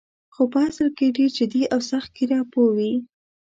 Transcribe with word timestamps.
خو 0.33 0.43
په 0.51 0.59
اصل 0.69 0.87
کې 0.97 1.15
ډېر 1.17 1.29
جدي 1.37 1.63
او 1.73 1.79
سخت 1.91 2.09
ګیره 2.17 2.39
پوه 2.51 2.69
وې. 2.77 2.93